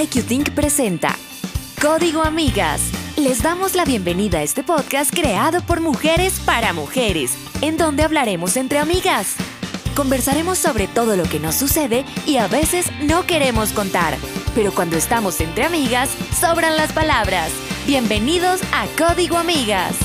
[0.00, 1.14] IQ presenta
[1.82, 2.90] Código Amigas.
[3.18, 8.56] Les damos la bienvenida a este podcast creado por mujeres para mujeres, en donde hablaremos
[8.56, 9.36] entre amigas.
[9.94, 14.16] Conversaremos sobre todo lo que nos sucede y a veces no queremos contar,
[14.54, 16.08] pero cuando estamos entre amigas,
[16.40, 17.50] sobran las palabras.
[17.86, 19.96] Bienvenidos a Código Amigas.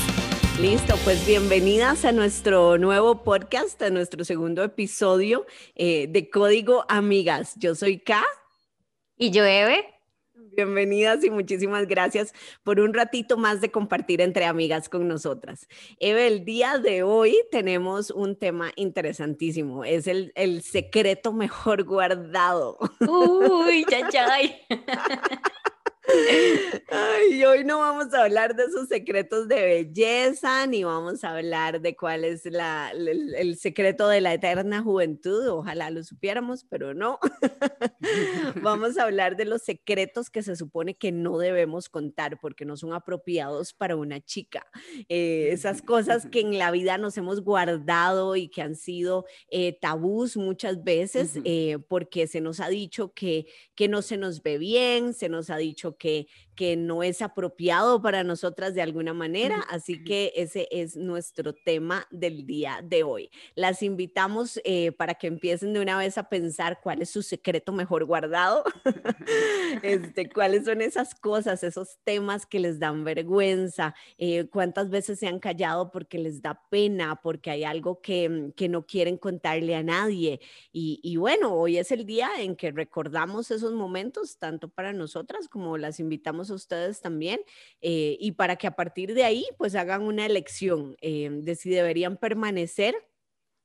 [0.60, 7.54] Listo, pues bienvenidas a nuestro nuevo podcast, a nuestro segundo episodio eh, de Código Amigas.
[7.56, 8.22] Yo soy K.
[9.18, 9.82] Y yo, Eve.
[10.34, 15.68] Bienvenidas y muchísimas gracias por un ratito más de compartir entre amigas con nosotras.
[16.00, 19.84] Eve, el día de hoy tenemos un tema interesantísimo.
[19.84, 22.78] Es el, el secreto mejor guardado.
[23.00, 24.38] Uy, ya.
[26.88, 31.80] Ay, hoy no vamos a hablar de esos secretos de belleza, ni vamos a hablar
[31.80, 35.48] de cuál es la, el, el, secreto de la eterna juventud.
[35.48, 37.18] Ojalá lo supiéramos, pero no.
[38.62, 42.76] vamos a hablar de los secretos que se supone que no debemos contar porque no
[42.76, 44.66] son apropiados para una chica.
[45.08, 49.76] Eh, esas cosas que en la vida nos hemos guardado y que han sido eh,
[49.80, 54.58] tabús muchas veces eh, porque se nos ha dicho que, que no se nos ve
[54.58, 59.64] bien, se nos ha dicho que, que no es apropiado para nosotras de alguna manera.
[59.68, 63.30] Así que ese es nuestro tema del día de hoy.
[63.54, 67.72] Las invitamos eh, para que empiecen de una vez a pensar cuál es su secreto
[67.72, 68.64] mejor guardado,
[69.82, 75.26] este, cuáles son esas cosas, esos temas que les dan vergüenza, eh, cuántas veces se
[75.26, 79.82] han callado porque les da pena, porque hay algo que, que no quieren contarle a
[79.82, 80.40] nadie.
[80.72, 85.48] Y, y bueno, hoy es el día en que recordamos esos momentos, tanto para nosotras
[85.48, 87.40] como las invitamos a ustedes también
[87.80, 91.70] eh, y para que a partir de ahí pues hagan una elección eh, de si
[91.70, 92.94] deberían permanecer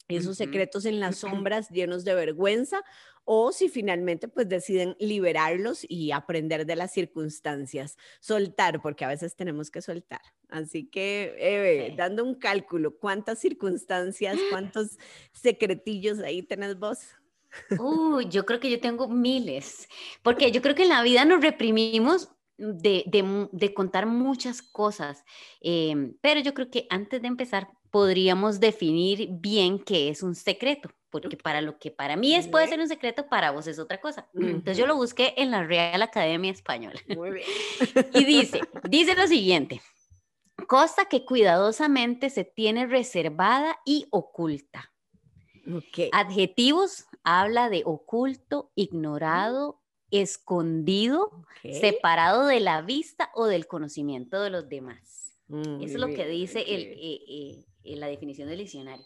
[0.08, 2.84] esos secretos en las sombras llenos de vergüenza
[3.24, 9.36] o si finalmente pues deciden liberarlos y aprender de las circunstancias, soltar, porque a veces
[9.36, 10.22] tenemos que soltar.
[10.50, 14.98] Así que, Eve, dando un cálculo, ¿cuántas circunstancias, cuántos
[15.34, 17.00] secretillos ahí tenés vos?
[17.80, 19.88] Uy, yo creo que yo tengo miles,
[20.24, 25.24] porque yo creo que en la vida nos reprimimos de, de, de contar muchas cosas,
[25.62, 30.90] eh, pero yo creo que antes de empezar podríamos definir bien qué es un secreto,
[31.10, 34.00] porque para lo que para mí es puede ser un secreto, para vos es otra
[34.00, 34.30] cosa.
[34.34, 37.00] Entonces yo lo busqué en la Real Academia Española.
[37.10, 37.48] Muy bien.
[38.14, 39.82] y dice, dice lo siguiente,
[40.68, 44.94] cosa que cuidadosamente se tiene reservada y oculta.
[45.68, 46.10] Okay.
[46.14, 51.74] Adjetivos habla de oculto, ignorado, escondido, okay.
[51.80, 55.38] separado de la vista o del conocimiento de los demás.
[55.48, 59.06] Mm, Eso es lo que dice el, eh, eh, la definición del diccionario.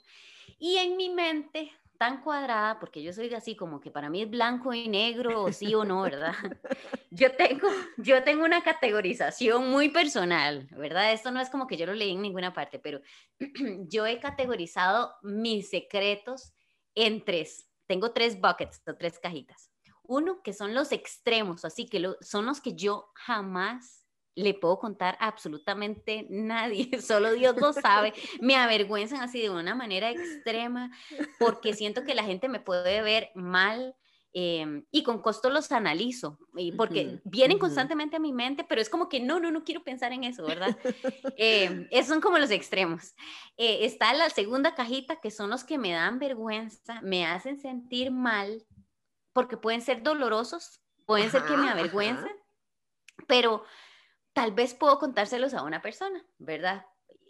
[0.58, 4.30] Y en mi mente tan cuadrada, porque yo soy así como que para mí es
[4.30, 6.34] blanco y negro, o sí o no, ¿verdad?
[7.12, 11.14] Yo tengo, yo tengo una categorización muy personal, ¿verdad?
[11.14, 13.00] Esto no es como que yo lo leí en ninguna parte, pero
[13.88, 16.52] yo he categorizado mis secretos
[16.94, 17.70] en tres.
[17.88, 19.70] Tengo tres buckets o tres cajitas.
[20.04, 24.78] Uno, que son los extremos, así que lo, son los que yo jamás le puedo
[24.80, 30.92] contar a absolutamente nadie, solo Dios lo sabe, me avergüenzan así de una manera extrema
[31.40, 33.96] porque siento que la gente me puede ver mal
[34.38, 37.62] eh, y con costo los analizo, y porque uh -huh, vienen uh -huh.
[37.62, 40.46] constantemente a mi mente, pero es como que no, no, no quiero pensar en eso,
[40.46, 40.78] ¿verdad?
[41.38, 43.16] eh, esos son como los extremos.
[43.56, 48.12] Eh, está la segunda cajita que son los que me dan vergüenza, me hacen sentir
[48.12, 48.66] mal,
[49.32, 52.36] porque pueden ser dolorosos, pueden ajá, ser que me avergüencen,
[53.28, 53.64] pero
[54.34, 56.86] tal vez puedo contárselos a una persona, ¿verdad?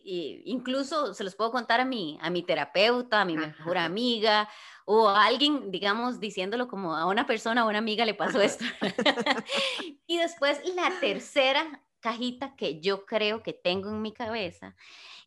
[0.06, 3.48] Incluso se los puedo contar a mi, a mi terapeuta, a mi ajá.
[3.48, 4.48] mejor amiga,
[4.86, 8.64] o a alguien, digamos, diciéndolo como a una persona, a una amiga le pasó esto.
[10.08, 14.76] y después la tercera cajita que yo creo que tengo en mi cabeza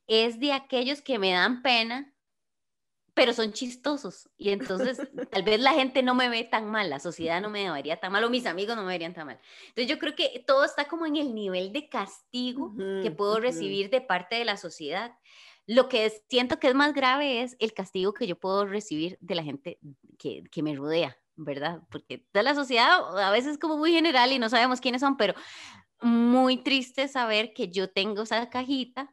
[0.06, 2.14] es de aquellos que me dan pena,
[3.18, 4.30] pero son chistosos.
[4.38, 4.96] Y entonces
[5.32, 8.12] tal vez la gente no me ve tan mal, la sociedad no me vería tan
[8.12, 9.40] mal, o mis amigos no me verían tan mal.
[9.70, 13.10] Entonces yo creo que todo está como en el nivel de castigo uh -huh, que
[13.10, 13.40] puedo uh -huh.
[13.40, 15.18] recibir de parte de la sociedad.
[15.66, 19.34] Lo que siento que es más grave es el castigo que yo puedo recibir de
[19.34, 19.80] la gente
[20.16, 21.82] que, que me rodea, ¿verdad?
[21.90, 25.16] Porque toda la sociedad a veces es como muy general y no sabemos quiénes son,
[25.16, 25.34] pero
[26.00, 29.12] muy triste saber que yo tengo esa cajita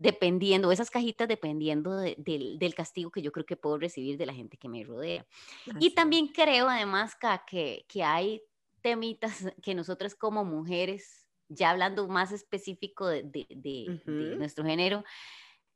[0.00, 4.24] dependiendo, esas cajitas dependiendo de, de, del castigo que yo creo que puedo recibir de
[4.24, 5.26] la gente que me rodea.
[5.66, 5.76] Así.
[5.78, 7.14] Y también creo además
[7.46, 8.42] que, que hay
[8.80, 14.38] temitas que nosotras como mujeres, ya hablando más específico de, de, de uh -huh.
[14.38, 15.04] nuestro género,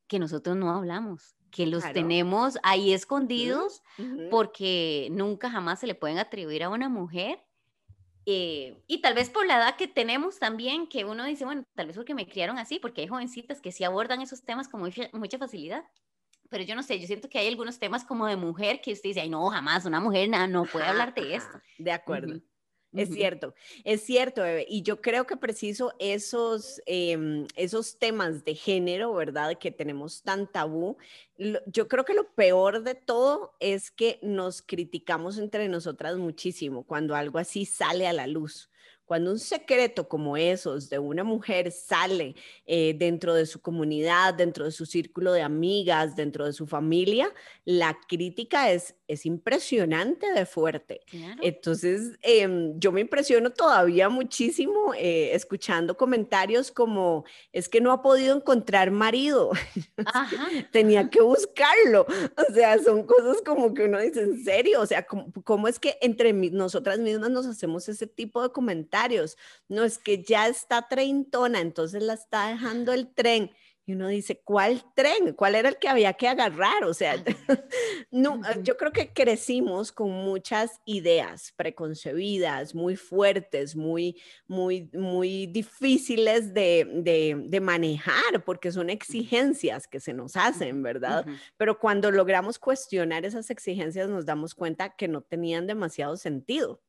[0.07, 1.93] que nosotros no hablamos, que los claro.
[1.93, 4.29] tenemos ahí escondidos uh -huh.
[4.31, 7.44] porque nunca jamás se le pueden atribuir a una mujer
[8.25, 11.87] Eh, y tal vez por la edad que tenemos también, que uno dice, bueno, tal
[11.87, 15.37] vez porque me criaron así, porque hay jovencitas que sí abordan esos temas con mucha,
[15.37, 15.85] facilidad.
[16.49, 19.09] Pero yo no sé, yo siento que hay algunos temas como de mujer que usted
[19.09, 21.59] dice, ay, no, jamás, una mujer nada, no puede hablar de esto.
[21.77, 22.39] De acuerdo.
[22.95, 23.53] Es cierto,
[23.83, 24.65] es cierto, bebé.
[24.69, 29.57] Y yo creo que preciso esos, em, esos temas de género, ¿verdad?
[29.57, 30.97] Que tenemos tan tabú.
[31.67, 37.15] Yo creo que lo peor de todo es que nos criticamos entre nosotras muchísimo cuando
[37.15, 38.69] algo así sale a la luz.
[39.05, 42.35] Cuando un secreto como esos de una mujer sale
[42.65, 47.31] eh, dentro de su comunidad, dentro de su círculo de amigas, dentro de su familia,
[47.65, 51.01] la crítica es, es impresionante de fuerte.
[51.41, 58.01] Entonces, em, yo me impresiono todavía muchísimo eh, escuchando comentarios como, es que no ha
[58.01, 59.51] podido encontrar marido,
[60.71, 62.07] tenía que buscarlo.
[62.49, 65.77] O sea, son cosas como que uno dice, en serio, o sea, ¿cómo, cómo es
[65.77, 68.94] que entre nosotras mismas nos hacemos ese tipo de comentarios?
[69.67, 73.51] No es que ya está treintona, entonces la está dejando el tren.
[73.87, 75.33] Y uno dice, ¿cuál tren?
[75.33, 76.83] ¿Cuál era el que había que agarrar?
[76.85, 77.23] O sea,
[78.11, 86.51] no, yo creo que crecimos con muchas ideas preconcebidas, muy fuertes, muy, muy, muy difíciles
[86.51, 91.25] de, de, manejar, porque son exigencias que se nos hacen, ¿verdad?
[91.55, 96.81] Pero cuando logramos cuestionar esas exigencias, nos damos cuenta que no tenían demasiado sentido.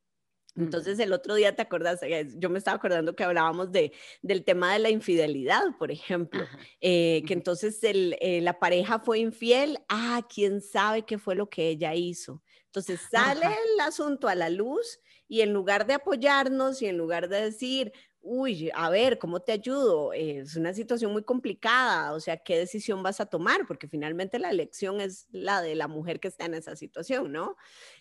[0.57, 3.93] Entonces el otro día te acordás, eh, yo me estaba acordando que hablábamos de,
[4.23, 6.45] del tema de la infidelidad, por ejemplo,
[6.81, 11.51] eh, que entonces el, eh, la pareja fue infiel, ah, quién sabe qué fue lo
[11.51, 12.43] que ella hizo.
[12.67, 17.29] Entonces sale el asunto a la luz y en lugar de apoyarnos y en lugar
[17.29, 20.13] de decir, uy, a ver, ¿cómo te ayudo?
[20.13, 23.67] es una situación muy complicada, o sea, ¿qué decisión vas a tomar?
[23.67, 27.57] Porque finalmente la elección es la de la mujer que está en esa situación, ¿no?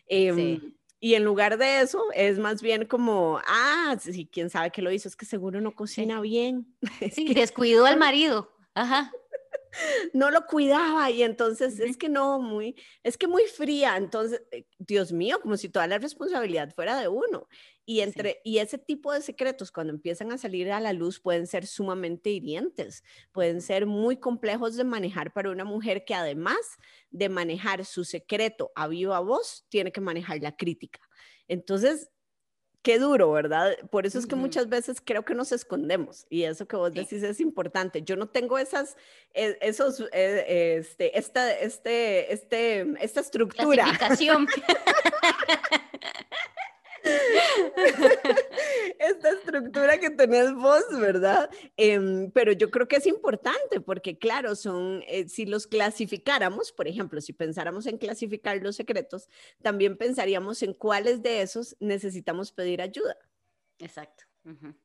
[0.08, 4.72] sí em, y en lugar de eso, es más bien como, ah, sí, quién sabe
[4.72, 6.76] qué lo hizo, es que seguro no cocina bien.
[7.12, 8.52] Sí, descuidó al marido.
[8.74, 9.12] Ajá.
[10.14, 13.98] No lo cuidaba y entonces es que no, muy, es que muy fría.
[13.98, 17.50] Entonces, eh, Dios mío, como si toda la responsabilidad fuera de uno.
[17.86, 21.46] Y, entre, y ese tipo de secretos, cuando empiezan a salir a la luz, pueden
[21.46, 26.58] ser sumamente hirientes, pueden ser muy complejos de manejar para una mujer que además
[27.12, 31.00] de manejar su secreto a viva voz, tiene que manejar la crítica.
[31.48, 32.10] Entonces,
[32.86, 33.76] qué duro, ¿verdad?
[33.90, 37.24] Por eso es que muchas veces creo que nos escondemos y eso que vos decís
[37.24, 38.04] es importante.
[38.04, 38.96] Yo no tengo esas,
[39.34, 43.86] e, esos, e, este, esta, este, este, esta estructura.
[49.00, 51.50] esta estructura que tenés vos, ¿verdad?
[51.78, 56.88] Em, pero yo creo que es importante porque, claro, son, eh, si los clasificáramos, por
[56.88, 59.30] ejemplo, si pensáramos en clasificar los secretos,
[59.62, 63.18] también pensaríamos en cuáles de esos necesitamos pedir ayuda.
[63.80, 64.26] Exacto.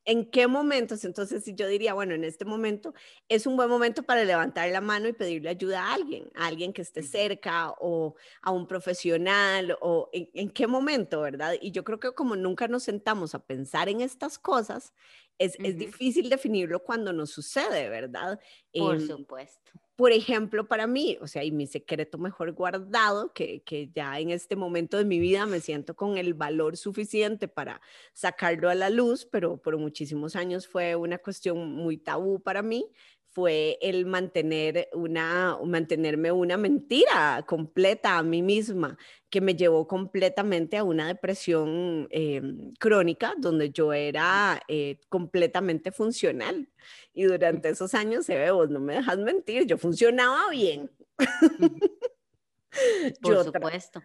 [0.07, 1.05] ¿En qué momentos?
[1.05, 2.95] Entonces, si yo diría, bueno, en este momento
[3.29, 6.73] es un buen momento para levantar la mano y pedirle ayuda a alguien, a alguien
[6.73, 11.55] que esté cerca o a un profesional o en, qué momento, ¿verdad?
[11.61, 14.95] Y yo creo que como nunca nos sentamos a pensar en estas cosas,
[15.41, 18.39] es, es difícil definirlo cuando nos sucede, ¿verdad?
[18.73, 23.63] Por em, supuesto por ejemplo, para mí, o sea, y mi secreto mejor guardado, que,
[23.65, 27.83] que, ya en este momento de mi vida me siento con el valor suficiente para
[28.15, 32.91] sacarlo a la luz, pero por muchísimos años fue una cuestión muy tabú para mí,
[33.33, 40.77] fue el mantener una, mantenerme una mentira completa a mí misma, que me llevó completamente
[40.77, 46.69] a una depresión em, crónica, donde yo era eh, completamente funcional.
[47.13, 50.91] Y durante esos años, se ve, vos no me dejas mentir, yo funcionaba bien.
[53.21, 54.03] Por supuesto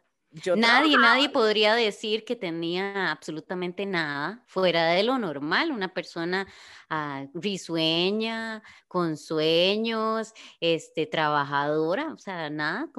[0.56, 5.72] nadie, nadie podría decir que tenía absolutamente nada fuera de lo normal.
[5.72, 6.48] Una persona
[6.90, 12.90] ah, risueña, con sueños, este, trabajadora, o sea, nada,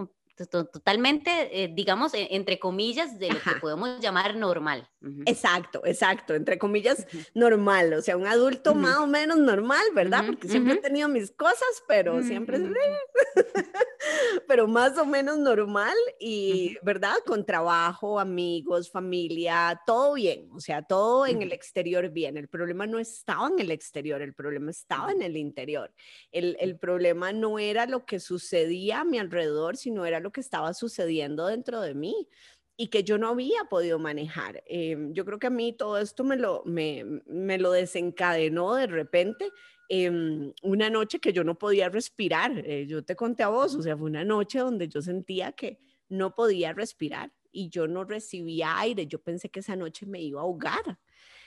[0.44, 1.30] totalmente,
[1.62, 4.88] eh, digamos, e, entre comillas, de lo que podemos llamar normal.
[5.24, 10.24] Exacto, exacto, entre comillas, normal, o sea, un adulto más o menos normal, ¿verdad?
[10.26, 12.58] Porque siempre he tenido mis cosas, pero siempre,
[14.48, 17.14] pero más o menos normal y, ¿verdad?
[17.24, 22.36] Con trabajo, amigos, familia, todo bien, o sea, todo en el exterior bien.
[22.36, 25.92] El problema no estaba en el exterior, el problema estaba en el interior.
[26.32, 30.40] El, el problema no era lo que sucedía a mi alrededor, sino era lo que
[30.40, 32.28] estaba sucediendo dentro de mí
[32.76, 34.62] y que yo no había podido manejar.
[34.66, 38.86] Em, yo creo que a mí todo esto me lo, me, me lo desencadenó de
[38.86, 39.50] repente.
[39.88, 43.82] Em, una noche que yo no podía respirar, eh, yo te conté a vos, o
[43.82, 45.78] sea, fue una noche donde yo sentía que
[46.08, 49.06] no podía respirar y yo no recibía aire.
[49.06, 50.98] Yo pensé que esa noche me iba a ahogar.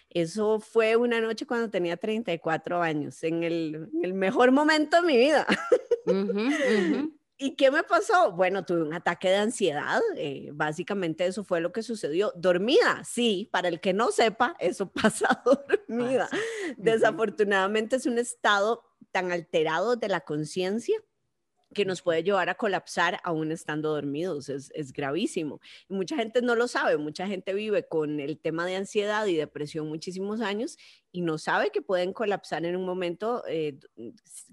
[0.09, 5.45] Eso fue una noche cuando tenía 34 años, en el, mejor momento de mi vida.
[7.41, 8.34] ¿Y qué me pasó?
[8.34, 10.01] Bueno, tuve un ataque de ansiedad.
[10.17, 12.34] Eh, básicamente eso fue lo que sucedió.
[12.36, 16.27] Dormida, sí, para el que no sepa, eso pasa dormida.
[16.75, 21.01] Desafortunadamente es un estado tan alterado de la conciencia
[21.73, 24.49] que nos puede llevar a colapsar aún estando dormidos.
[24.49, 25.59] Es, es, gravísimo.
[25.88, 29.35] Y mucha gente no lo sabe, mucha gente vive con el tema de ansiedad y
[29.35, 30.77] depresión muchísimos años
[31.11, 33.79] y no sabe que pueden colapsar en un momento eh,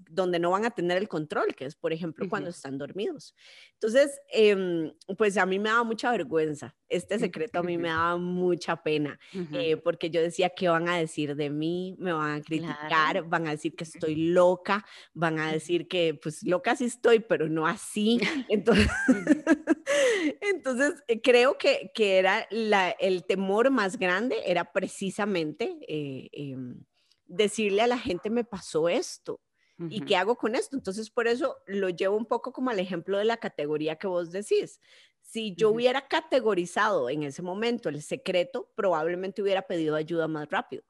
[0.09, 3.35] donde no van a tener el control, que es, por ejemplo, cuando están dormidos.
[3.73, 6.75] Entonces, em, pues a mí me daba mucha vergüenza.
[6.89, 9.19] Este secreto a mí me daba mucha pena,
[9.53, 11.95] eh, porque yo decía, ¿qué van a decir de mí?
[11.99, 16.41] Me van a criticar, van a decir que estoy loca, van a decir que, pues,
[16.43, 18.19] loca sí estoy, pero no así.
[18.49, 18.87] Entonces,
[20.41, 26.83] entonces eh, creo que, que era la, el temor más grande, era precisamente Em,
[27.25, 29.41] decirle a la gente, me pasó esto.
[29.89, 30.75] ¿Y qué hago con esto?
[30.75, 34.31] Entonces, por eso lo llevo un poco como al ejemplo de la categoría que vos
[34.31, 34.81] decís.
[35.21, 40.81] Si yo hubiera categorizado en ese momento el secreto, probablemente hubiera pedido ayuda más rápido,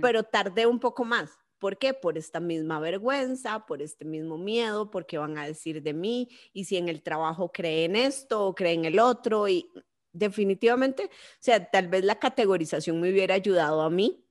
[0.00, 1.32] pero tardé un poco más.
[1.58, 1.94] ¿Por qué?
[1.94, 6.64] Por esta misma vergüenza, por este mismo miedo, porque van a decir de mí, y
[6.64, 9.70] si en el trabajo creen esto o creen el otro, y
[10.12, 14.24] definitivamente, o sea, tal vez la categorización me hubiera ayudado a mí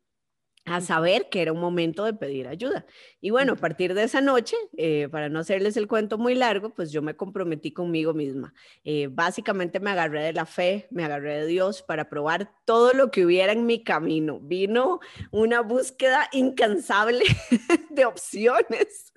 [0.68, 2.86] a saber que era un momento de pedir ayuda.
[3.22, 6.72] Y bueno, a partir de esa noche, eh, para no hacerles el cuento muy largo,
[6.72, 8.54] pues yo me comprometí conmigo misma.
[8.84, 13.12] Eh, básicamente me agarré de la fe, me agarré de Dios para probar todo lo
[13.12, 14.42] que hubiera en mi camino.
[14.42, 15.00] Vino
[15.32, 17.24] una búsqueda incansable
[17.90, 19.14] de opciones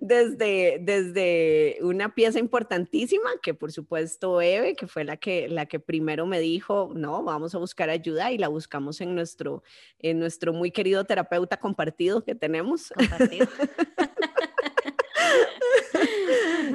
[0.00, 5.80] desde, desde una pieza importantísima, que por supuesto Eve, que fue la que, la que
[5.80, 9.62] primero me dijo, no, vamos a buscar ayuda y la buscamos en nuestro,
[9.98, 12.92] en nuestro muy querido terapeuta compartido que tenemos.
[12.96, 13.46] Compartido.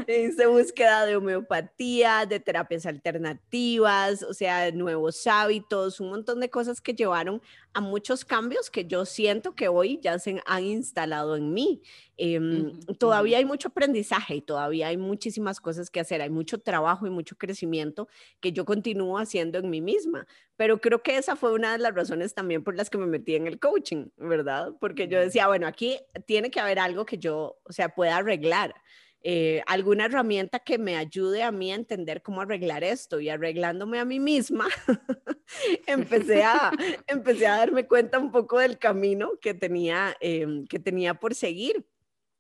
[0.07, 6.81] Hice búsqueda de homeopatía, de terapias alternativas, o sea, nuevos hábitos, un montón de cosas
[6.81, 7.41] que llevaron
[7.73, 11.81] a muchos cambios que yo siento que hoy ya se han instalado en mí.
[12.17, 17.07] Em, todavía hay mucho aprendizaje y todavía hay muchísimas cosas que hacer, hay mucho trabajo
[17.07, 18.07] y mucho crecimiento
[18.39, 21.95] que yo continúo haciendo en mí misma, pero creo que esa fue una de las
[21.95, 24.73] razones también por las que me metí en el coaching, ¿verdad?
[24.79, 25.97] Porque yo decía, bueno, aquí
[26.27, 28.75] tiene que haber algo que yo, o sea, pueda arreglar.
[29.25, 33.97] Eh, alguna herramienta que me ayude a mí a entender cómo arreglar esto y arreglándome
[33.97, 34.67] a mí misma,
[35.87, 36.71] empecé, a,
[37.07, 41.85] empecé a darme cuenta un poco del camino que tenía, em, que tenía por seguir.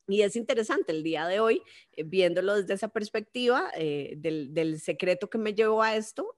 [0.09, 1.61] Y es interesante el día de hoy,
[1.93, 6.35] eh, viéndolo desde esa perspectiva eh, del, secreto que me llevó a esto,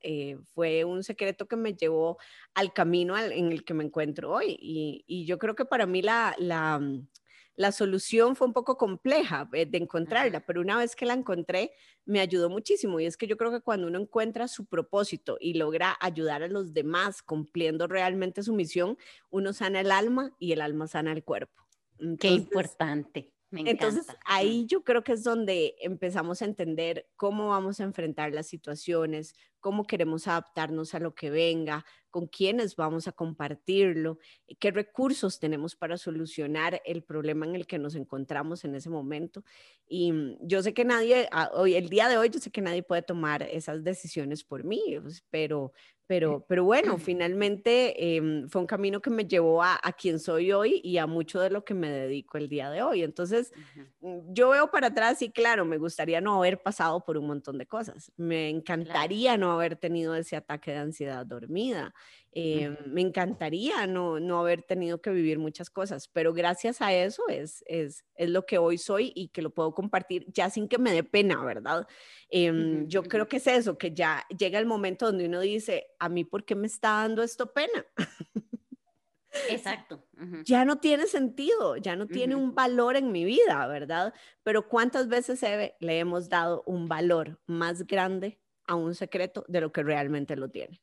[0.53, 2.19] fue un secreto que me llevó
[2.53, 4.55] al camino en el que me encuentro hoy.
[4.61, 6.79] Y, yo creo que para mí la, la,
[7.55, 11.71] la solución fue un poco compleja eh, de encontrarla, pero una vez que la encontré,
[12.05, 12.99] me ayudó muchísimo.
[12.99, 16.47] Y es que yo creo que cuando uno encuentra su propósito y logra ayudar a
[16.47, 18.97] los demás cumpliendo realmente su misión,
[19.29, 21.63] uno sana el alma y el alma sana el cuerpo.
[22.19, 23.34] Qué importante.
[23.57, 28.47] Entonces ahí yo creo que es donde empezamos a entender cómo vamos a enfrentar las
[28.47, 34.19] situaciones, cómo queremos adaptarnos a lo que venga, con quiénes vamos a compartirlo,
[34.59, 39.43] qué recursos tenemos para solucionar el problema en el que nos encontramos en ese momento.
[39.87, 42.61] Y mm, yo sé que nadie, ah, hoy, el día de hoy, yo sé que
[42.61, 45.73] nadie puede tomar esas decisiones por mí, pues, pero,
[46.07, 50.51] pero, pero bueno, finalmente em, fue un camino que me llevó a, a, quien soy
[50.51, 53.03] hoy y a mucho de lo que me dedico el día de hoy.
[53.03, 53.51] Entonces,
[54.01, 57.57] mm, yo veo para atrás y claro, me gustaría no haber pasado por un montón
[57.57, 58.11] de cosas.
[58.17, 61.93] Me encantaría no haber tenido ese ataque de ansiedad dormida.
[62.37, 67.23] Eh, me encantaría no, no haber tenido que vivir muchas cosas, pero gracias a eso
[67.29, 70.77] es, es, es, lo que hoy soy y que lo puedo compartir ya sin que
[70.77, 71.87] me dé pena, ¿verdad?
[72.29, 76.09] Em, yo creo que es eso, que ya llega el momento donde uno dice, a
[76.09, 77.85] mí, ¿por qué me está dando esto pena?
[79.49, 80.05] Exacto.
[80.43, 84.13] Ya no tiene sentido, ya no tiene un valor en mi vida, ¿verdad?
[84.43, 85.41] Pero ¿cuántas veces
[85.79, 90.49] le hemos dado un valor más grande a un secreto de lo que realmente lo
[90.49, 90.81] tiene.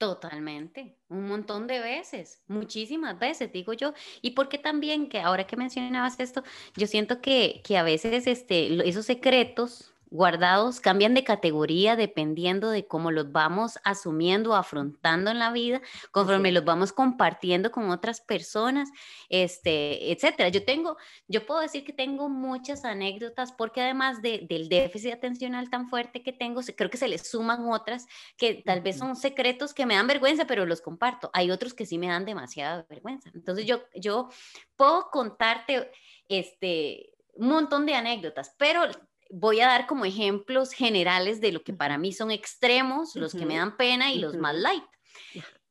[0.00, 3.92] Totalmente, un montón de veces, muchísimas veces, digo yo.
[4.22, 6.42] Y porque también, que ahora que mencionabas esto,
[6.74, 12.86] yo siento que, que a veces este, esos secretos guardados, cambian de categoría dependiendo de
[12.86, 18.90] cómo los vamos asumiendo, afrontando en la vida, conforme los vamos compartiendo con otras personas,
[19.28, 20.48] este, etcétera.
[20.48, 20.96] Yo tengo,
[21.28, 26.22] yo puedo decir que tengo muchas anécdotas porque además de, del déficit atencional tan fuerte
[26.22, 29.94] que tengo, creo que se le suman otras que tal vez son secretos que me
[29.94, 31.30] dan vergüenza, pero los comparto.
[31.32, 33.30] Hay otros que sí me dan demasiada vergüenza.
[33.34, 34.28] Entonces yo, yo
[34.76, 35.90] puedo contarte
[36.28, 38.82] este, un montón de anécdotas, pero
[39.30, 43.46] voy a dar como ejemplos generales de lo que para mí son extremos, los que
[43.46, 44.84] me dan pena y los más light.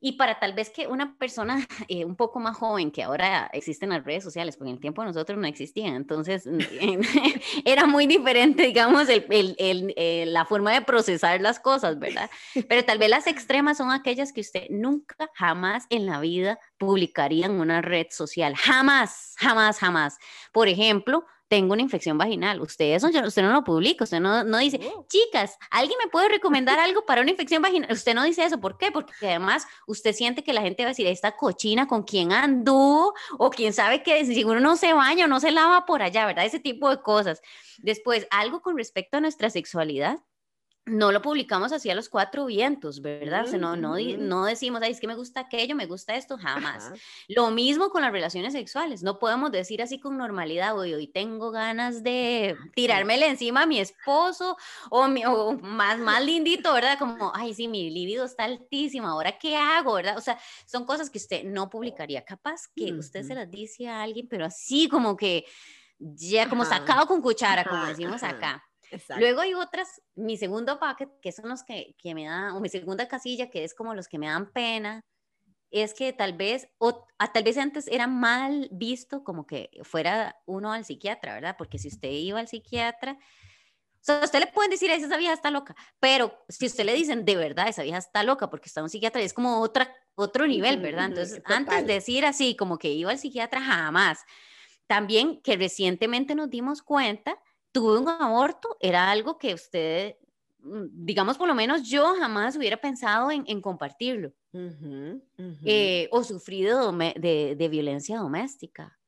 [0.02, 3.90] Y para tal vez que una persona eh, un poco más joven, que ahora existen
[3.90, 6.48] las redes sociales, porque en el tiempo de nosotros no existían, entonces
[7.66, 12.30] era muy diferente, digamos, el, el, eh, la forma de procesar las cosas, ¿verdad?
[12.68, 17.44] Pero tal vez las extremas son aquellas que usted nunca, jamás en la vida publicaría
[17.44, 18.56] en una red social.
[18.56, 20.18] Jamás, jamás, jamás.
[20.50, 22.60] Por ejemplo, tengo una infección vaginal.
[22.60, 26.78] Usted eso usted no lo publica, usted no, no dice, chicas, ¿alguien me puede recomendar
[26.78, 27.92] algo para una infección vaginal?
[27.92, 28.92] Usted no dice eso, ¿por qué?
[28.92, 33.14] Porque además usted siente que la gente va a decir, esta cochina con quién anduvo
[33.36, 36.24] o quién sabe que si uno no se baña o no se lava por allá,
[36.24, 36.46] ¿verdad?
[36.46, 37.42] Ese tipo de cosas.
[37.78, 40.20] Después, algo con respecto a nuestra sexualidad
[40.90, 43.44] no lo publicamos así a los cuatro vientos, ¿verdad?
[43.44, 46.36] O sea, no, no, no decimos, ay, es que me gusta aquello, me gusta esto,
[46.36, 46.90] jamás.
[47.28, 51.50] Lo mismo con las relaciones sexuales, no podemos decir así con normalidad, hoy, hoy tengo
[51.50, 54.56] ganas de tirármele encima a mi esposo
[54.90, 56.98] o, mi, o más, más lindito, ¿verdad?
[56.98, 60.18] Como, ay, sí, mi libido está altísimo, ¿ahora qué hago, verdad?
[60.18, 64.02] O sea, son cosas que usted no publicaría, capaz que usted se las dice a
[64.02, 65.44] alguien, pero así como que
[65.98, 68.64] ya como sacado con cuchara, como decimos acá.
[69.18, 72.68] Luego hay otras, mi segundo bucket, que son los que, que me dan, o mi
[72.68, 75.04] segunda casilla, que es como los que me dan pena,
[75.70, 80.72] es que tal vez, o tal vez antes era mal visto como que fuera uno
[80.72, 81.54] al psiquiatra, ¿verdad?
[81.56, 85.50] Porque si usted iba al psiquiatra, o sea, usted le pueden decir, esa vieja está
[85.50, 88.88] loca, pero si usted le dicen, de verdad, esa vieja está loca porque está un
[88.88, 91.06] psiquiatra, es como otra, otro nivel, ¿verdad?
[91.06, 94.20] Entonces, antes de decir así, como que iba al psiquiatra, jamás.
[94.86, 97.38] También que recientemente nos dimos cuenta
[97.72, 100.16] tuve un aborto, era algo que usted,
[100.62, 104.32] mm, digamos, por lo menos yo jamás hubiera pensado en, compartirlo.
[105.64, 108.98] Eh, o sufrido de, de, violencia doméstica.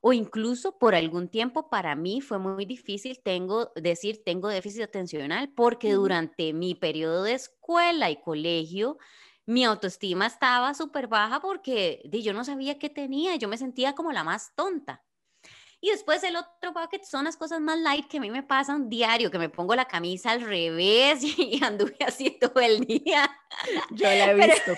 [0.00, 5.52] O incluso por algún tiempo para mí fue muy difícil tengo, decir tengo déficit atencional
[5.54, 8.96] porque durante mi periodo de escuela y colegio
[9.48, 14.12] mi autoestima estaba súper baja porque yo no sabía qué tenía, yo me sentía como
[14.12, 15.02] la más tonta.
[15.80, 18.88] Y después el otro bucket son las cosas más light que a mí me pasan
[18.88, 23.30] diario, que me pongo la camisa al revés y anduve así todo el día.
[23.90, 24.72] Yo la he visto.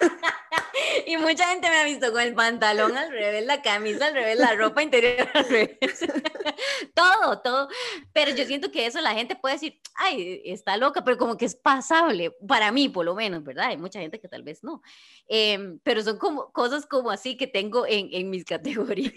[1.06, 4.38] y mucha gente me ha visto con el pantalón al revés, la camisa al revés,
[4.38, 5.78] la ropa interior al revés.
[6.94, 7.68] todo, todo.
[8.12, 11.46] Pero yo siento que eso la gente puede decir, ay, está loca, pero como que
[11.46, 13.68] es pasable, para mí por lo menos, ¿verdad?
[13.68, 14.82] Hay mucha gente que tal vez no.
[15.28, 19.14] Em, pero son como cosas como así que tengo en, en mis categorías.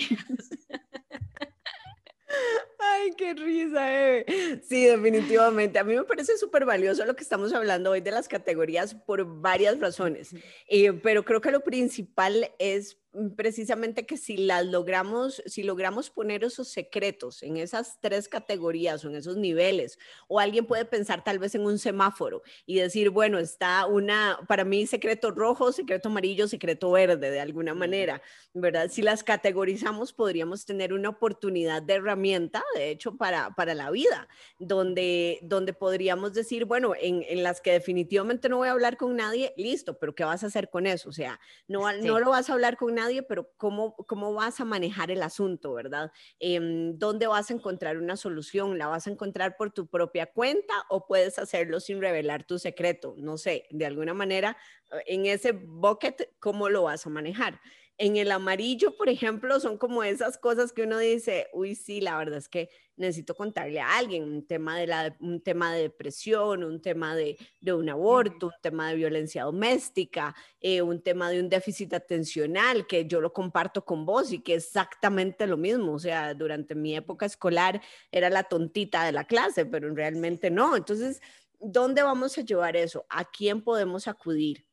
[2.91, 4.62] Ay, qué risa, Eve.
[4.67, 5.80] Sí, definitivamente.
[5.80, 9.41] A mí me parece súper valioso lo que estamos hablando hoy de las categorías por
[9.41, 10.36] varias razones,
[10.67, 12.97] eh, pero creo que lo principal es
[13.36, 19.10] precisamente que si las logramos, si logramos poner esos secretos en esas tres categorías o
[19.10, 23.39] en esos niveles, o alguien puede pensar tal vez en un semáforo y decir, bueno,
[23.39, 28.22] está una, para mí secreto rojo, secreto amarillo, secreto verde, de alguna manera,
[28.54, 28.89] ¿verdad?
[28.91, 34.28] Si las categorizamos, podríamos tener una oportunidad de herramienta, de hecho, para, para la vida,
[34.60, 39.15] donde, donde podríamos decir, bueno, en, en las que definitivamente no voy a hablar con
[39.15, 41.10] nadie, listo, pero ¿qué vas a hacer con eso?
[41.10, 44.65] O sea, no, no lo vas a hablar con nadie, pero ¿cómo, cómo vas a
[44.65, 46.12] manejar el asunto, verdad?
[46.39, 48.77] Em, ¿Dónde vas a encontrar una solución?
[48.77, 53.15] ¿La vas a encontrar por tu propia cuenta o puedes hacerlo sin revelar tu secreto?
[53.17, 54.57] No sé, de alguna manera,
[54.91, 57.59] eh, en ese bucket, ¿cómo lo vas a manejar?
[58.01, 62.17] En el amarillo, por ejemplo, son como esas cosas que uno dice, uy, sí, la
[62.17, 66.63] verdad es que necesito contarle a alguien un tema de, la, un tema de depresión,
[66.63, 71.41] un tema de, de un aborto, un tema de violencia doméstica, eh, un tema de
[71.41, 75.91] un déficit atencional, que yo lo comparto con vos y que es exactamente lo mismo.
[75.91, 77.81] O sea, durante mi época escolar
[78.13, 80.77] era la tontita de la clase, pero realmente no.
[80.77, 81.21] Entonces,
[81.59, 83.05] ¿dónde vamos a llevar eso?
[83.09, 84.68] ¿A quién podemos acudir?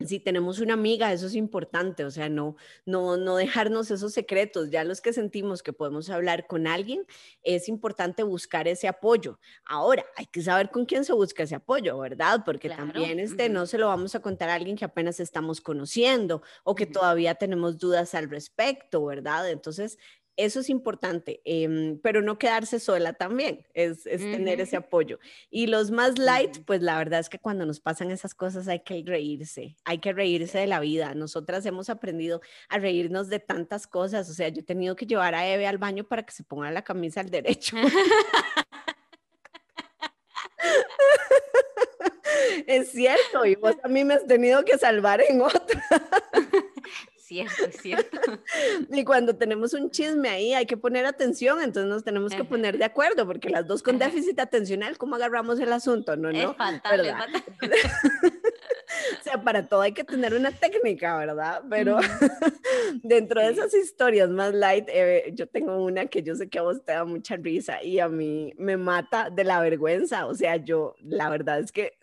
[0.00, 4.70] Si tenemos una amiga, eso es importante, o sea, no, no, no dejarnos esos secretos.
[4.70, 7.04] Ya los que sentimos que podemos hablar con alguien,
[7.42, 9.38] es importante buscar ese apoyo.
[9.64, 12.42] Ahora, hay que saber con quién se busca ese apoyo, ¿verdad?
[12.44, 16.42] Porque también este, no se lo vamos a contar a alguien que apenas estamos conociendo
[16.64, 19.50] o que todavía tenemos dudas al respecto, ¿verdad?
[19.50, 19.98] Entonces,
[20.36, 25.18] eso es importante, em, pero no quedarse sola también, es, tener ese apoyo.
[25.50, 28.80] Y los más light, pues la verdad es que cuando nos pasan esas cosas hay
[28.80, 31.14] que reírse, hay que reírse de la vida.
[31.14, 35.34] Nosotras hemos aprendido a reírnos de tantas cosas, o sea, yo he tenido que llevar
[35.34, 37.76] a Eve al baño para que se ponga la camisa al derecho.
[42.66, 45.84] es cierto, y vos a mí me has tenido que salvar en otra
[47.32, 48.18] cierto, es cierto.
[48.90, 52.78] Y cuando tenemos un chisme ahí, hay que poner atención, entonces nos tenemos que poner
[52.78, 56.16] de acuerdo, porque las dos con déficit atencional, ¿cómo agarramos el asunto?
[56.16, 56.50] No, no.
[56.50, 57.42] Es fatal, es fatal.
[59.20, 61.62] o sea, para todo hay que tener una técnica, ¿verdad?
[61.70, 61.98] Pero
[63.02, 66.62] dentro de esas historias más light, eh, yo tengo una que yo sé que a
[66.62, 70.26] vos te da mucha risa y a mí me mata de la vergüenza.
[70.26, 71.94] O sea, yo, la verdad es que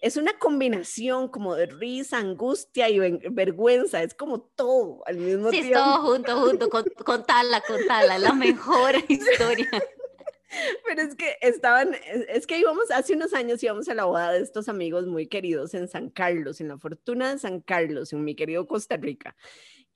[0.00, 2.98] es una combinación como de risa, angustia y
[3.30, 5.68] vergüenza, es como todo al mismo tiempo.
[5.68, 9.70] Sí, todo junto, junto, con, contala, contala, la mejor historia.
[10.86, 11.94] Pero es que estaban,
[12.28, 15.74] es que íbamos, hace unos años íbamos a la boda de estos amigos muy queridos
[15.74, 19.36] en San Carlos, en la Fortuna de San Carlos, en mi querido Costa Rica.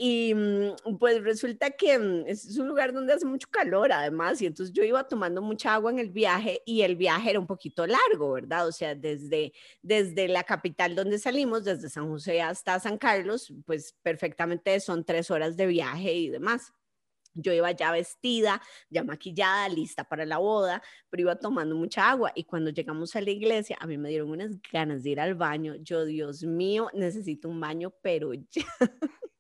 [0.03, 4.47] Y mm, pues resulta que mm, es un lugar donde hace mucho calor además, y
[4.47, 7.87] entonces yo iba tomando mucha agua en el viaje y el viaje era un poquito
[7.87, 8.67] largo, ¿verdad?
[8.67, 13.95] O sea, desde, desde la capital donde salimos, desde San José hasta San Carlos, pues
[14.03, 16.73] perfectamente son tres horas de viaje y demás.
[17.35, 22.33] Yo iba ya vestida, ya maquillada, lista para la boda, pero iba tomando mucha agua
[22.35, 25.35] y cuando llegamos a la iglesia, a mí me dieron unas ganas de ir al
[25.35, 25.75] baño.
[25.77, 28.65] Yo, Dios mío, necesito un baño, pero ya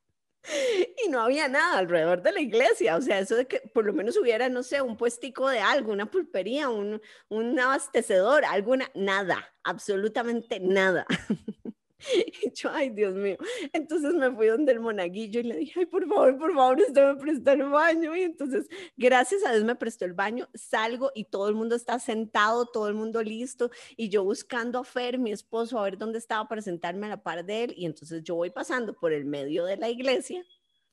[1.04, 3.92] y no había nada alrededor de la iglesia, o sea, eso de que por lo
[3.92, 9.54] menos hubiera, no sé, un puestico de algo, una pulpería, un, un abastecedor, alguna, nada,
[9.64, 11.06] absolutamente nada.
[12.42, 13.36] Y yo, ay, Dios mío.
[13.72, 17.14] Entonces me fui donde el monaguillo y le dije, ay, por favor, por favor, usted
[17.14, 18.16] me prestó el baño.
[18.16, 21.98] Y entonces, gracias a Dios me prestó el baño, salgo y todo el mundo está
[21.98, 23.70] sentado, todo el mundo listo.
[23.96, 27.22] Y yo buscando a Fer, mi esposo, a ver dónde estaba para sentarme a la
[27.22, 27.74] par de él.
[27.76, 30.44] Y entonces yo voy pasando por el medio de la iglesia,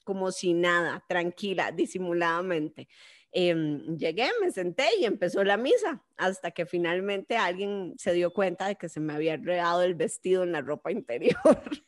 [0.03, 2.87] como si nada, tranquila, disimuladamente.
[3.31, 8.67] Em, llegué, me senté y empezó la misa, hasta que finalmente alguien se dio cuenta
[8.67, 11.37] de que se me había enredado el vestido en la ropa interior.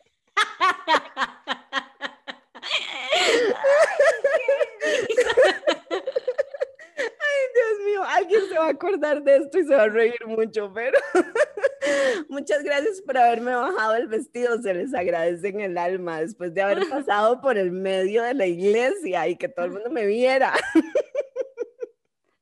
[7.00, 10.26] Ay, Dios mío, alguien se va a acordar de esto y se va a reír
[10.26, 10.98] mucho, pero
[12.30, 16.62] muchas gracias por haberme bajado el vestido, se les agradece en el alma después de
[16.62, 20.54] haber pasado por el medio de la iglesia y que todo el mundo me viera.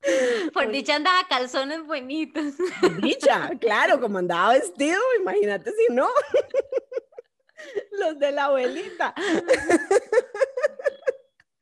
[0.54, 2.54] Por dicha andaba calzones bonitos.
[3.02, 6.08] Dicha, claro, como andaba vestido, imagínate si no.
[8.00, 9.13] Los de la abuelita.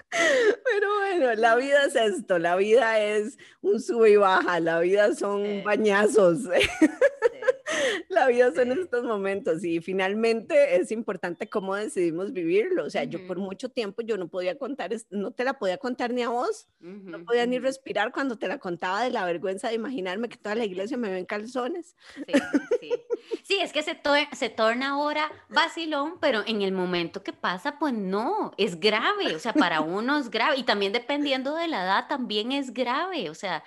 [0.09, 5.13] Pero bueno, la vida es esto, la vida es un sube y baja, la vida
[5.13, 6.39] son bañazos.
[8.15, 12.85] La vida son estos momentos y finalmente es importante cómo decidimos vivirlo.
[12.85, 16.11] O sea, yo por mucho tiempo yo no podía contar, no te la podía contar
[16.11, 19.75] ni a vos, no podía ni respirar cuando te la contaba de la vergüenza de
[19.75, 21.95] imaginarme que toda la iglesia me ven calzones.
[22.15, 22.33] Sí,
[22.79, 22.91] sí.
[23.43, 23.99] sí es que se,
[24.33, 29.35] se torna ahora vacilón, pero en el momento que pasa, pues no, es grave.
[29.35, 33.29] O sea, para uno es grave y también dependiendo de la edad también es grave.
[33.29, 33.63] O sea,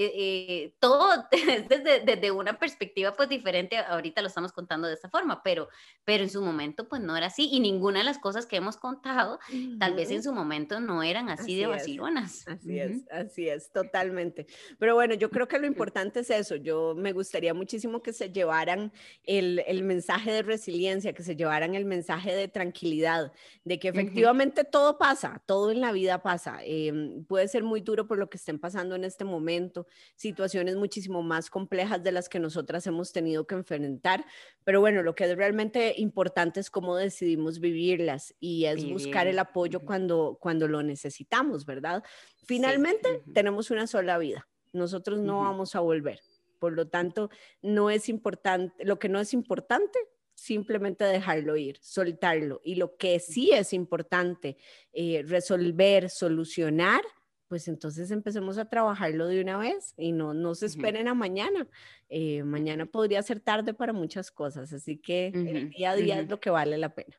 [0.00, 1.26] eh, eh, todo
[1.68, 5.68] desde, desde, una perspectiva pues diferente, ahorita lo estamos contando de esta forma, pero,
[6.04, 8.76] pero en su momento pues no era así y ninguna de las cosas que hemos
[8.76, 9.40] contado
[9.80, 12.46] tal vez en su momento no eran así, de vacilonas.
[12.46, 14.46] Así es, así es, totalmente.
[14.78, 18.30] Pero bueno, yo creo que lo importante es eso, yo me gustaría muchísimo que se
[18.30, 18.92] llevaran
[19.24, 23.32] el, el mensaje de resiliencia, que se llevaran el mensaje de tranquilidad,
[23.64, 26.60] de que efectivamente todo pasa, todo en la vida pasa.
[26.62, 31.22] Em, puede ser muy duro por lo que estén pasando en este momento, situaciones muchísimo
[31.22, 34.24] más complejas de las que nosotras hemos tenido que enfrentar.
[34.64, 39.38] Pero bueno, lo que es realmente importante es cómo decidimos vivirlas y es buscar el
[39.38, 42.02] apoyo cuando, cuando lo necesitamos, ¿verdad?
[42.44, 44.48] Finalmente, tenemos una sola vida.
[44.72, 46.20] Nosotros no vamos a volver.
[46.58, 47.30] Por lo tanto,
[47.62, 49.98] no es importante, lo que no es importante
[50.38, 52.60] simplemente dejarlo ir, soltarlo.
[52.62, 54.56] Y lo que sí es importante,
[54.92, 57.02] eh, resolver, solucionar,
[57.48, 61.66] pues entonces empecemos a trabajarlo de una vez y no, no se esperen a mañana.
[62.08, 66.28] Eh, mañana podría ser tarde para muchas cosas, así que el día a día es
[66.28, 67.16] lo que vale la pena.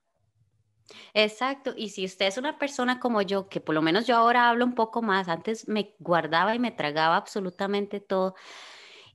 [1.13, 4.49] Exacto, y si usted es una persona como yo, que por lo menos yo ahora
[4.49, 8.35] hablo un poco más, antes me guardaba y me tragaba absolutamente todo,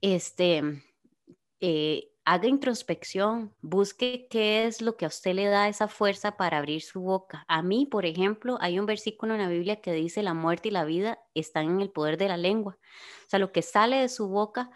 [0.01, 0.63] este,
[1.61, 6.59] eh, haga introspección, busque qué es lo que a usted le da esa fuerza para
[6.59, 7.45] abrir su boca.
[7.49, 10.73] A mí, por ejemplo, hay un versículo en la Biblia que dice la muerte y
[10.73, 12.79] la vida están en el poder de la lengua.
[13.27, 14.71] O sea, lo que sale de su boca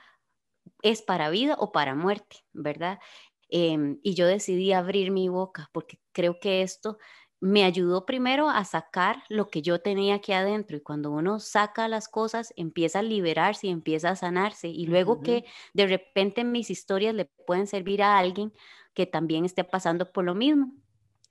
[0.82, 2.98] es para vida o para muerte, ¿verdad?
[3.50, 6.98] Em, y yo decidí abrir mi boca porque creo que esto
[7.40, 11.86] me ayudó primero a sacar lo que yo tenía aquí adentro y cuando uno saca
[11.86, 16.70] las cosas empieza a liberarse y empieza a sanarse y luego que de repente mis
[16.70, 18.52] historias le pueden servir a alguien
[18.92, 20.72] que también esté pasando por lo mismo.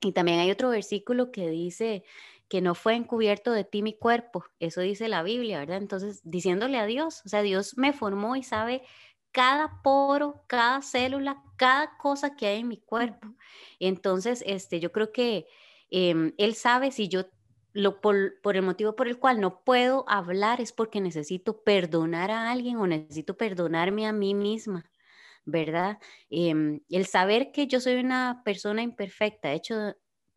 [0.00, 2.04] Y también hay otro versículo que dice
[2.48, 5.76] que no fue encubierto de ti mi cuerpo, eso dice la Biblia, ¿verdad?
[5.78, 8.82] Entonces, diciéndole a Dios, o sea, Dios me formó y sabe
[9.32, 13.34] cada poro, cada célula, cada cosa que hay en mi cuerpo.
[13.78, 15.46] Entonces, este, yo creo que
[15.90, 17.26] Em, él sabe si yo,
[17.72, 18.16] lo, por,
[18.56, 22.86] el motivo por el cual no puedo hablar es porque necesito perdonar a alguien o
[22.86, 24.90] necesito perdonarme a mí misma,
[25.44, 25.98] ¿verdad?
[26.30, 29.96] Em, el saber que yo soy una persona imperfecta, hecho,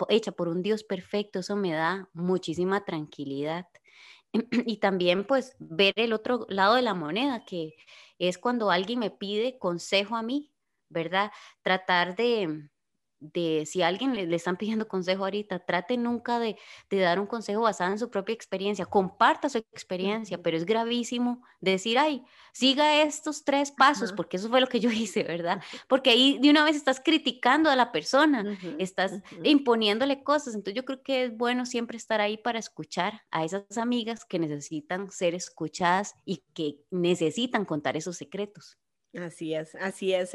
[0.10, 3.68] hecha por un Dios perfecto, eso me da muchísima tranquilidad.
[4.66, 7.76] Y también pues ver el otro lado de la moneda, que
[8.20, 10.54] es cuando alguien me pide consejo a mí,
[10.90, 11.32] ¿verdad?
[11.64, 12.70] Tratar de,
[13.22, 16.58] de si alguien le, están pidiendo consejo ahorita, trate nunca de,
[16.90, 22.00] dar un consejo basado en su propia experiencia, comparta su experiencia, pero es gravísimo decir,
[22.00, 25.62] ay, siga estos tres pasos, porque eso fue lo que yo hice, ¿verdad?
[25.88, 28.44] Porque ahí de una vez estás criticando a la persona,
[28.80, 33.46] estás imponiéndole cosas, entonces yo creo que es bueno siempre estar ahí para escuchar a
[33.46, 38.78] esas amigas que necesitan ser escuchadas y que necesitan contar esos secretos.
[39.14, 40.32] Así es, así es.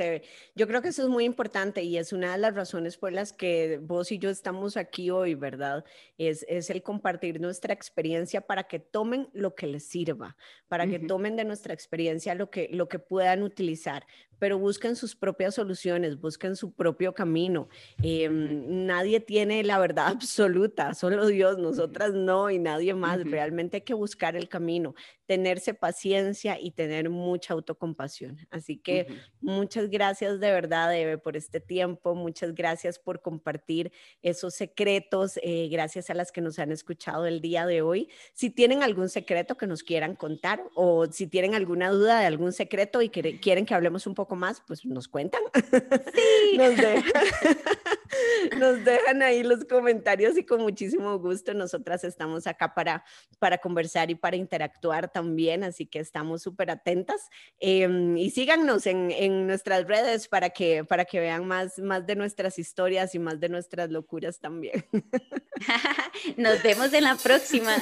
[0.54, 3.32] Yo creo que eso es muy importante y es una de las razones por las
[3.32, 5.82] que vos y yo estamos aquí hoy, ¿verdad?
[6.18, 10.36] Es, es el compartir nuestra experiencia para que tomen lo que les sirva,
[10.68, 14.06] para que tomen de nuestra experiencia lo que, lo que puedan utilizar
[14.38, 17.68] pero busquen sus propias soluciones, busquen su propio camino.
[18.02, 23.24] Em, nadie tiene la verdad absoluta, solo Dios, nosotras no y nadie más.
[23.24, 24.94] Realmente hay que buscar el camino,
[25.26, 28.38] tenerse paciencia y tener mucha autocompasión.
[28.50, 29.06] Así que
[29.40, 35.68] muchas gracias de verdad, Eve, por este tiempo, muchas gracias por compartir esos secretos, eh,
[35.70, 38.08] gracias a las que nos han escuchado el día de hoy.
[38.34, 42.52] Si tienen algún secreto que nos quieran contar o si tienen alguna duda de algún
[42.52, 45.42] secreto y quieren que hablemos un poco más, pues nos cuentan.
[45.54, 46.58] Sí.
[48.58, 53.04] nos, dejan, ahí los comentarios y con muchísimo gusto nosotras estamos acá para,
[53.38, 57.28] para conversar y para interactuar también, así que estamos súper atentas.
[57.60, 62.16] Em, y síganos en, en, nuestras redes para que, para que vean más, más de
[62.16, 64.84] nuestras historias y más de nuestras locuras también.
[66.36, 67.76] Nos vemos en la próxima.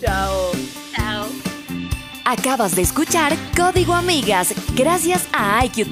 [0.00, 0.52] Chao.
[0.94, 1.55] Chao.
[2.28, 5.86] Acabas de escuchar Código Amigas gracias a IQ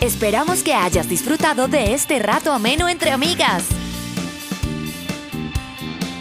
[0.00, 3.62] Esperamos que hayas disfrutado de este rato ameno entre amigas.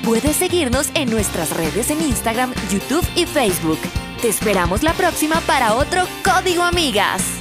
[0.04, 3.80] Puedes seguirnos en nuestras redes en Instagram, YouTube y Facebook.
[4.22, 7.41] Te esperamos la próxima para otro Código Amigas.